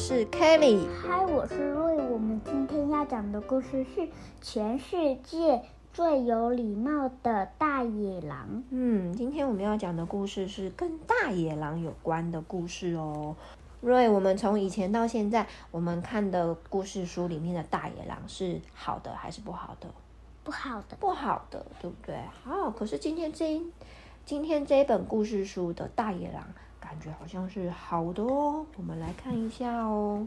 [0.00, 0.88] 是 Kelly。
[1.02, 1.94] 嗨，我是瑞。
[2.08, 4.08] 我们今天要讲的故事是
[4.40, 8.64] 全世界最有礼貌的大野狼。
[8.70, 13.36] 嗯，今天我们要讲的故事是跟大野狼有关的故事哦。
[13.82, 19.88] 瑞，我们从以前到现在，我们看的故事书里面的大野狼是好的还是不好的？
[20.42, 22.16] 不好的，不好的，对不对？
[22.42, 23.60] 好，可是今天这
[24.24, 26.42] 今天这一本故事书的大野狼，
[26.80, 28.66] 感觉好像是好的哦。
[28.76, 30.26] 我们来看一下哦。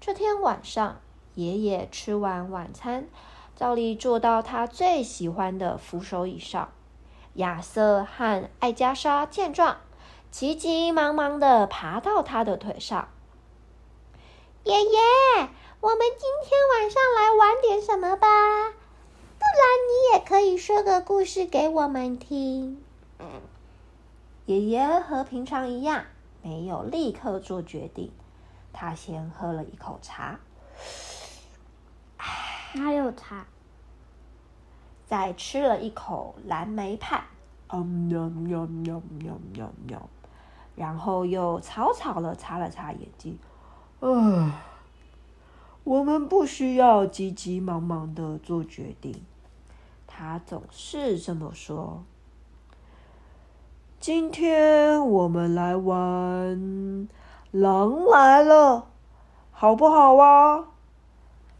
[0.00, 1.00] 这天晚上，
[1.34, 3.06] 爷爷吃完晚餐，
[3.54, 6.70] 照例坐到他最喜欢的扶手椅上。
[7.34, 9.78] 亚瑟和艾加莎见状，
[10.30, 13.08] 急急忙忙地爬到他的腿上。
[14.64, 14.98] 爷爷，
[15.80, 18.26] 我们今天晚上来玩点什么吧？
[19.38, 22.82] 不然你也可以说个故事给我们听。
[24.46, 26.04] 爷爷和平常一样，
[26.42, 28.10] 没有立刻做决定。
[28.72, 30.38] 他先喝了一口茶，
[32.74, 33.46] 哪有茶？
[35.06, 37.24] 再吃了一口蓝莓派，
[37.68, 40.08] 嗯喵喵喵喵喵喵，
[40.76, 43.38] 然后又草草的擦了擦眼睛。
[43.98, 44.62] 啊，
[45.82, 49.24] 我们不需要急急忙忙的做决定。
[50.06, 52.04] 他总是这么说。
[54.00, 57.06] 今天我们来玩。
[57.50, 58.86] 狼来了，
[59.50, 60.68] 好不好啊？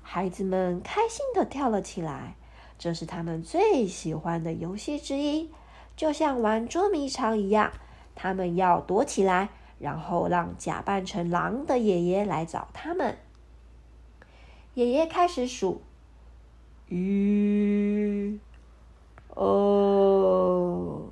[0.00, 2.36] 孩子们开心的跳了起来，
[2.78, 5.50] 这是他们最喜欢的游戏之一，
[5.94, 7.72] 就像玩捉迷藏一样。
[8.14, 13.18] 他们要躲起来，然后让假扮成狼的爷爷来找他们。
[14.72, 15.82] 爷爷开始数：
[16.88, 18.40] 一、
[19.34, 21.02] 二、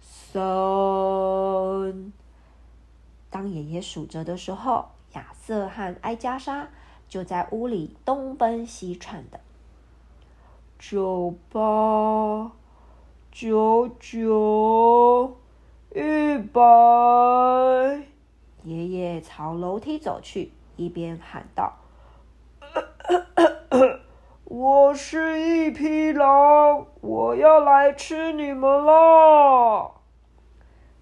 [0.00, 0.59] 三。
[3.70, 6.68] 也数着的时候，亚瑟和艾加莎
[7.08, 9.38] 就在屋里东奔西窜的。
[10.78, 12.50] 九八
[13.30, 15.36] 九九
[15.94, 16.60] 一百，
[18.64, 21.74] 爷爷朝楼梯走去，一边喊道
[24.44, 29.92] ：“我是一匹狼，我要来吃你们了！”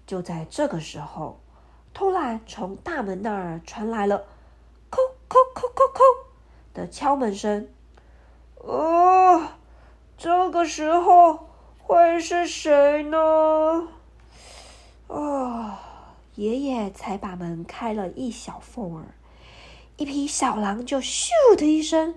[0.05, 1.39] 就在这个时候。
[1.99, 4.23] 突然，从大门那儿传来了
[4.89, 5.99] “叩叩叩叩叩”
[6.73, 7.67] 的敲门声。
[8.55, 9.49] 哦，
[10.17, 13.89] 这个时候会是谁呢？
[15.09, 19.13] 啊，爷爷才把门开了一小缝儿，
[19.97, 21.27] 一匹小狼就咻
[21.57, 22.15] 的一声，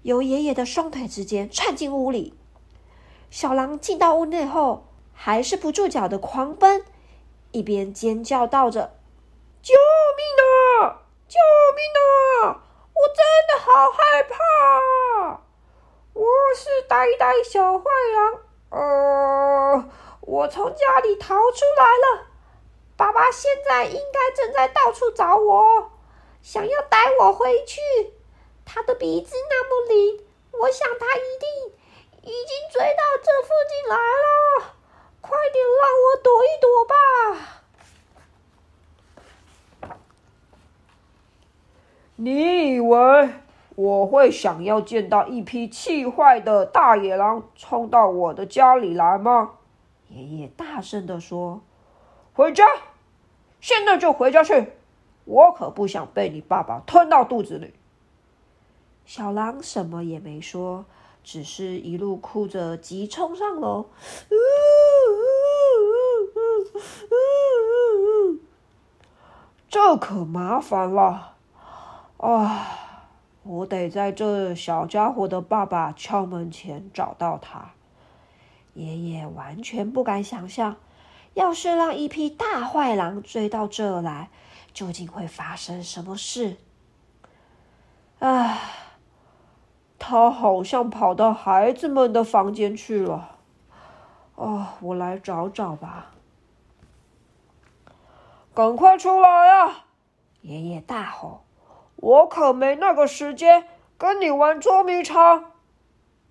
[0.00, 2.32] 由爷爷的双腿之间窜进屋里。
[3.28, 6.82] 小狼进到屋内后，还是不住脚的狂奔，
[7.52, 8.94] 一边尖叫道着。
[9.62, 9.74] 救
[10.16, 10.24] 命
[10.82, 11.02] 啊！
[11.28, 11.38] 救
[11.76, 12.62] 命啊！
[12.94, 15.40] 我真的好害怕！
[16.14, 16.26] 我
[16.56, 17.84] 是呆呆小坏
[18.14, 19.90] 狼，呃，
[20.22, 22.26] 我从家里逃出来了。
[22.96, 25.90] 爸爸现在应该正在到处找我，
[26.42, 27.80] 想要带我回去。
[28.64, 31.74] 他的鼻子那么灵，我想他一定
[32.22, 34.74] 已经追到这附近来了。
[35.20, 37.59] 快点让我躲一躲吧！
[42.22, 43.30] 你以为
[43.76, 49.52] 我会想要见到一匹气坏的大野狼冲到我的家里来吗？
[50.10, 51.62] 爷爷大声地说
[52.36, 52.66] ：“回家，
[53.58, 54.66] 现在就回家去！
[55.24, 57.72] 我可不想被你爸爸吞到肚子里。”
[59.06, 60.84] 小狼什么也没说，
[61.24, 63.86] 只是一路哭着急冲上楼。
[69.70, 71.36] 这可麻烦了。
[72.20, 72.76] 啊！
[73.42, 77.70] 我得在这小家伙的爸爸敲门前找到他。
[78.74, 80.76] 爷爷完全不敢想象，
[81.32, 84.28] 要是让一匹大坏狼追到这来，
[84.74, 86.58] 究竟会发生什么事？
[88.18, 88.58] 啊！
[89.98, 93.38] 他好像跑到孩子们的房间去了。
[94.34, 96.12] 哦，我来找找吧。
[98.52, 99.84] 赶快出来呀！
[100.42, 101.44] 爷爷大吼。
[102.00, 103.68] 我可没那个时间
[103.98, 105.52] 跟你玩捉迷藏。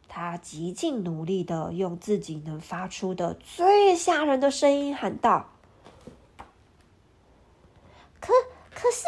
[0.08, 5.50] 他极尽努力的用自己能发出的最吓人的声音喊道
[8.20, 8.34] ：“可
[8.74, 9.04] 可是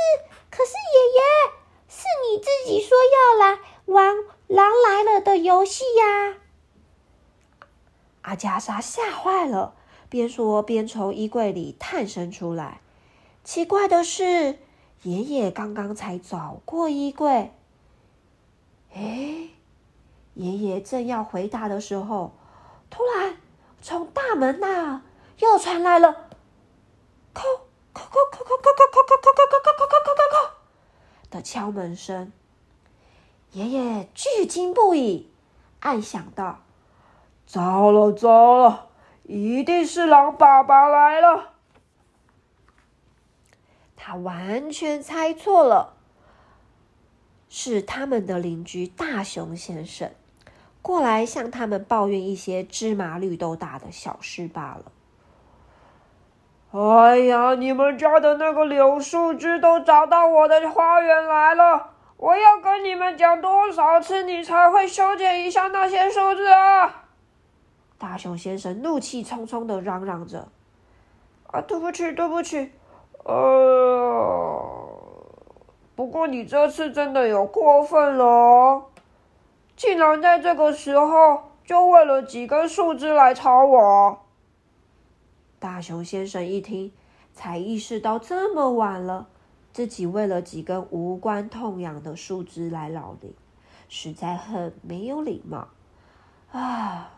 [0.52, 1.19] 可是爷爷，
[1.90, 4.16] 是你自己说要来玩
[4.48, 6.36] 狼来了的游戏呀！”
[8.22, 9.74] 阿加莎吓坏了，
[10.08, 12.81] 边说边从衣柜里探身出来。
[13.44, 14.60] 奇怪的是。
[15.03, 17.51] 爷爷刚刚才找过衣柜。
[18.94, 19.50] 哎，
[20.36, 22.33] 爷爷正要回答的时候，
[22.89, 23.38] 突然
[23.81, 25.01] 从大门那
[25.39, 26.30] 又传来了
[27.33, 27.42] “叩
[27.94, 30.50] 叩叩叩叩叩叩叩叩叩叩叩叩叩叩”
[31.31, 32.31] 的敲门声。
[33.53, 35.30] 爷爷惧惊不已，
[35.80, 36.59] 暗想道
[37.48, 38.89] ：“糟了糟了，
[39.24, 41.50] 一定是狼爸爸来了。”
[44.03, 45.94] 他完全猜错了。
[47.48, 50.09] 是他们的邻居大熊先生
[50.81, 54.92] 过来向他们抱怨一些芝麻绿豆大的小事罢了。
[56.71, 61.92] 哎呀，你们家的那个柳树枝都长到我的花园来了！
[62.18, 67.03] 我要跟你们讲多少次，你才会修剪一下那些树枝啊？
[68.00, 70.48] 大熊先生怒气冲冲的嚷嚷着
[71.51, 72.71] ：“啊，对不起，对不起，
[73.24, 74.78] 呃。”
[75.96, 78.86] 不过你这次真的有过分了哦，
[79.76, 84.20] 竟然在这个时候就为了几根树枝来吵我。
[85.60, 86.92] 大熊先生一听，
[87.36, 89.28] 才意识到这么晚了，
[89.72, 93.36] 自己为了几根无关痛痒的树枝来扰邻，
[93.88, 95.68] 实在很没有礼貌
[96.52, 97.12] 啊！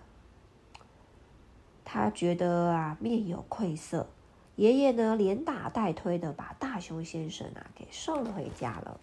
[1.86, 4.08] 他觉得啊，面有愧色。
[4.56, 9.00] 爷爷呢，连打带推的把大熊先生啊给送回家了。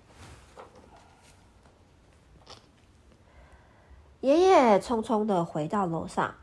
[4.21, 6.35] 爷爷匆匆的回到楼上，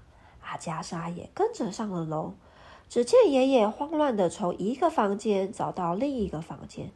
[0.41, 2.33] 阿加莎也跟着上了楼。
[2.89, 6.91] 只见爷爷慌乱的从一个房间找到另一个房间，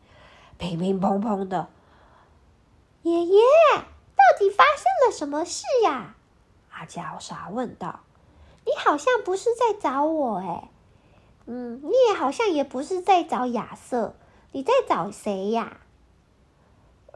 [0.58, 1.70] 乒乒乓乓的。
[3.04, 3.42] 爷爷，
[3.76, 6.16] 到底发生了什么事呀？
[6.72, 8.00] 阿加莎问道。
[8.66, 10.71] 你好像不是在找我哎。
[11.54, 14.16] 嗯，你也好像也不是在找亚瑟，
[14.54, 15.82] 你在找谁呀？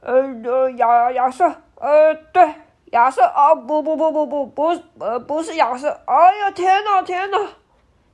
[0.01, 1.45] 呃呃，亚亚瑟，
[1.75, 2.55] 呃，对，
[2.91, 6.01] 亚瑟啊，不不不不不不，呃，不是亚瑟。
[6.05, 7.37] 哎呀，天哪，天哪！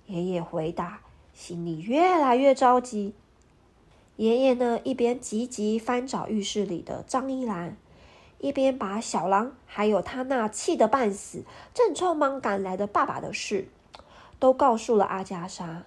[0.06, 1.00] 爷爷回答，
[1.34, 3.16] 心里越来越着急。
[4.18, 7.76] 爷爷呢，一边急急翻找浴室里的张一兰，
[8.38, 13.68] 一边把小狼还有他那气得半死、正匆忙赶来的爸爸的事，
[14.38, 15.82] 都告诉了阿加莎。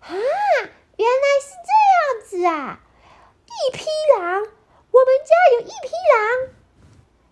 [0.00, 2.80] 啊，原来是这样子啊！
[3.46, 3.84] 一匹
[4.18, 4.42] 狼，
[4.90, 6.54] 我们家有一匹狼。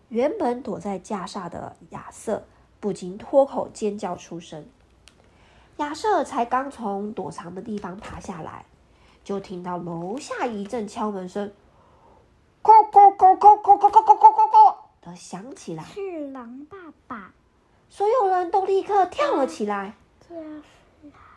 [0.09, 2.45] 原本躲在架上的亚瑟
[2.81, 4.69] 不禁脱口尖叫出声。
[5.77, 8.65] 亚瑟才刚从躲藏的地方爬下来，
[9.23, 11.53] 就听到楼下一阵敲门声，
[12.63, 15.85] 叩叩叩叩叩叩叩叩叩叩的响起来。
[15.85, 16.77] 是狼爸
[17.07, 17.33] 爸，
[17.89, 19.95] 所有人都立刻跳了起来。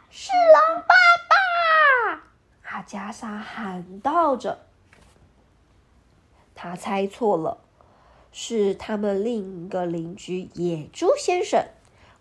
[0.10, 0.96] 是狼爸爸！
[2.72, 4.60] 阿加莎喊道着。
[6.56, 7.58] 他猜错了，
[8.32, 11.66] 是他们另一个邻居野猪先生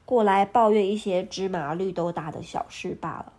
[0.05, 3.33] 过来抱怨一些芝麻绿豆大的小事罢了。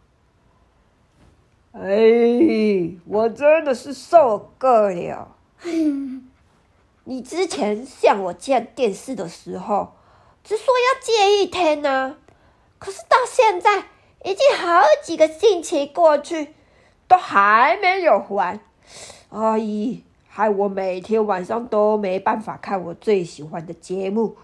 [1.73, 5.35] 哎，我真的是受够了！
[7.03, 9.95] 你之前向我借电视的时候，
[10.43, 12.17] 只说要借一天呢、啊，
[12.79, 13.87] 可是到现在。
[14.23, 16.53] 已经好几个星期过去，
[17.11, 18.57] 都还没有还，
[19.31, 24.37] 阿姨，害我每天晚上都没办法看我最喜欢的节目，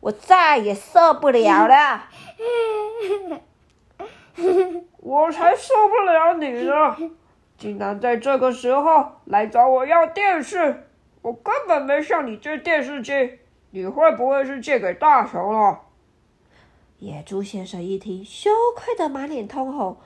[0.00, 2.10] 我再也受不了了。
[5.00, 6.94] 我才受不了你呢！
[7.56, 10.86] 竟然在这个时候来找我要电视，
[11.22, 13.38] 我根本没向你借电视机，
[13.70, 15.80] 你会不会是借给大雄了？
[16.98, 19.96] 野猪先生一听，羞愧的满脸通红。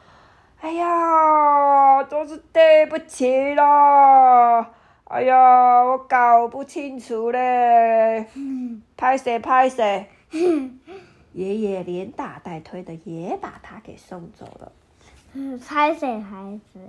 [0.61, 4.71] 哎呀，都是对不起啦。
[5.05, 8.27] 哎呀，我搞不清楚嘞。
[8.97, 10.09] 拍谁拍谁。
[11.33, 14.73] 爷爷连打带推的也把他给送走了。
[15.65, 16.81] 拍谁孩子。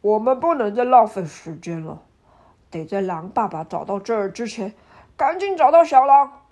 [0.00, 2.02] 我们不能再浪费时间了，
[2.70, 4.74] 得在狼爸爸找到这儿之前，
[5.16, 6.42] 赶紧找到小狼。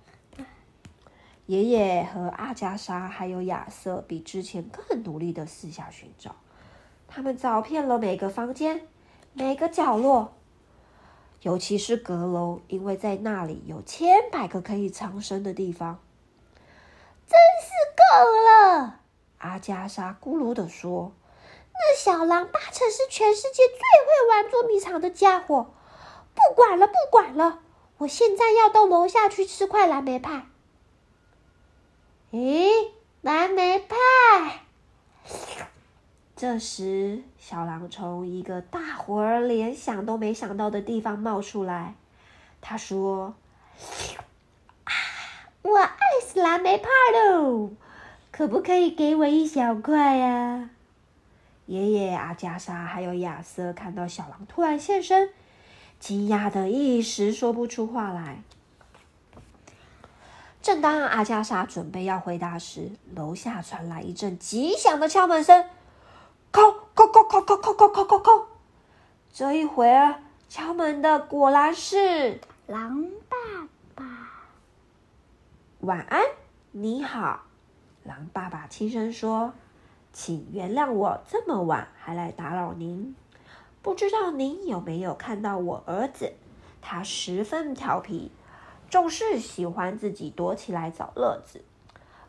[1.47, 6.35] 爷爷和阿加莎还有亚瑟比之前更努力的四下寻找，
[7.07, 8.89] 他们找遍了每个房间、
[9.33, 10.35] 每个角落，
[11.43, 16.01] 尤其是阁楼，因为在那里有千百个可以藏身的地方。
[17.29, 19.01] 真是够了！
[19.39, 21.13] 阿加莎咕噜的说
[21.73, 25.73] ：“那小狼八成是全世界最会玩捉迷藏的家伙。
[26.35, 27.61] 不管了，不管了，
[27.99, 30.47] 我现在要到楼下去吃块蓝莓派。”
[32.37, 32.91] 咦，
[33.23, 34.61] 蓝莓派！
[36.37, 41.95] 这时，小狼从一个大伙儿连想都没想到的地方冒出来。
[42.61, 43.35] 他说
[44.85, 44.93] ：“啊，
[45.63, 47.71] 我爱死蓝莓派喽！
[48.31, 50.69] 可不可以给我一小块呀？”
[51.65, 55.31] 爷爷阿加莎还有亚瑟看到小狼突然现身，
[55.99, 58.43] 惊讶的一时说不出话来。
[60.67, 65.65] 正当阿加莎准备要回答时，楼下传来一阵极响的敲门声。
[66.53, 66.61] 叩
[66.93, 68.45] 叩叩叩叩叩叩叩叩叩！
[69.33, 70.17] 这一会儿
[70.49, 73.37] 敲门的果然是狼爸
[73.95, 74.05] 爸。
[75.83, 76.25] 晚安，
[76.73, 77.43] 你好，
[78.03, 79.53] 狼爸爸轻声说
[80.13, 83.15] ：“请原谅我这么晚还来打扰您。
[83.83, 86.33] 不知道您有没有看到我儿子？
[86.83, 88.33] 他十分调皮，
[88.91, 91.63] 总是喜欢自己躲起来找乐子。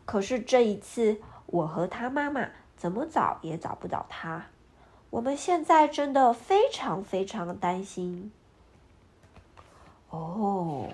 [0.06, 4.46] 可是这一次，我和他妈妈。”怎么找也找不到他，
[5.10, 8.32] 我们现在真的非常非常担心。
[10.12, 10.88] 哦，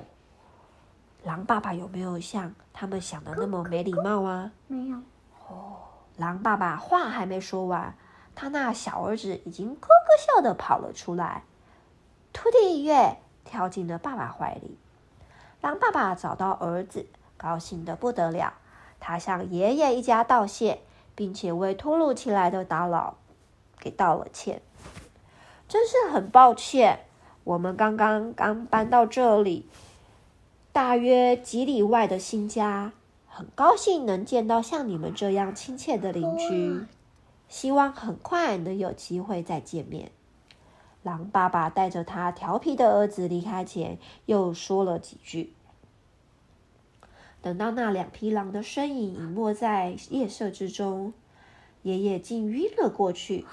[1.26, 4.54] 狼爸爸有没有像他们想的那么没礼貌啊？
[4.68, 4.98] 没有。
[5.50, 5.76] 哦，
[6.16, 7.94] 狼爸爸话还没说完，
[8.34, 11.44] 他那小儿子已经咯咯笑的跑了出来，
[12.32, 14.78] 突地一跃跳进了爸爸怀里。
[15.64, 18.54] 狼爸爸找到儿子，高兴得不得了，
[19.00, 20.82] 他向爷爷一家道谢。
[21.16, 23.18] 并且为突如其来的打扰
[23.80, 24.64] 给道了歉，
[25.68, 27.02] 真是很抱歉。
[27.44, 29.68] 我们刚刚刚搬到这里，
[30.72, 32.94] 大约几里外的新家，
[33.28, 36.84] 很高兴能见到像你们这样亲切的邻居。
[37.48, 40.10] 希望很快能有机会再见面。
[41.04, 45.54] 狼爸爸带着他调皮的儿子离开前，又说了几句。
[47.42, 51.14] 等到那两匹狼的身影隐没在夜色之中，
[51.82, 53.46] 爷爷竟晕了过去。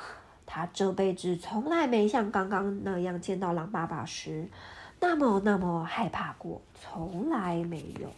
[0.47, 4.49] 他这辈子从来没像刚刚那样见到狼爸爸时
[5.01, 8.09] 那么那么害怕过，从来没有。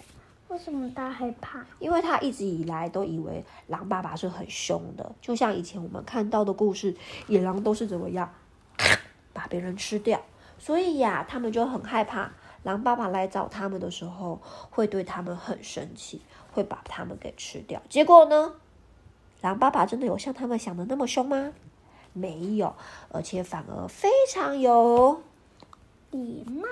[0.49, 1.65] 为什么他害怕？
[1.79, 6.95] 因为他一直以来都以为狼爸爸是很凶的，就像以前我们看到的故事，
[7.29, 8.31] 野狼都是怎么样，
[9.33, 10.21] 把别人吃掉。
[10.59, 12.33] 所以呀，他们就很害怕。
[12.62, 16.23] 狼爸爸来找他们的时候，会对他们很生气，
[16.53, 17.83] 会把他们给吃掉。
[17.89, 18.55] 结果呢，
[19.41, 21.53] 狼爸爸真的有像他们想的那么凶吗？
[22.12, 22.77] 没有，
[23.11, 25.23] 而且反而非常有
[26.12, 26.69] 礼貌。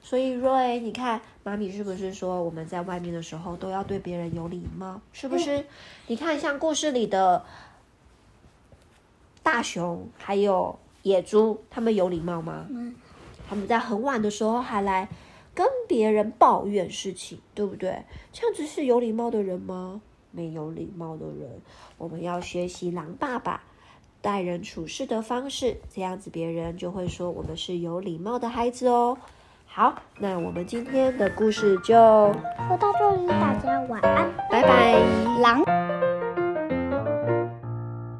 [0.00, 5.00] 所以瑞，你看妈咪是不是说我们在外面的时候都要对别人有礼貌？
[5.12, 5.58] 是不是？
[5.58, 5.66] 嗯、
[6.06, 7.44] 你看像故事里的
[9.42, 12.66] 大熊还有野猪，他们有礼貌吗？
[12.68, 12.94] 嗯，
[13.48, 15.08] 他们在很晚的时候还来。
[15.56, 18.02] 跟别人抱怨事情，对不对？
[18.32, 20.00] 这样子是有礼貌的人吗？
[20.32, 21.60] 没有礼貌的人，
[21.96, 23.62] 我们要学习狼爸爸
[24.20, 29.16] 待人处事的方式，这样子别人就会说我们是有礼貌的孩子哦。
[29.64, 34.98] 好，那我们今天的故事就说到这里，大家晚安，拜拜，
[35.40, 35.83] 狼。